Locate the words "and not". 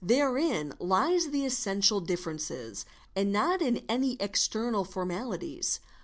3.15-3.61